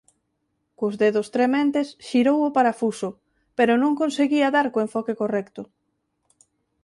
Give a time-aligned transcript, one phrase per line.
[0.79, 3.09] Cos dedos trementes xirou o parafuso,
[3.57, 5.61] pero non conseguía dar co enfoque correcto.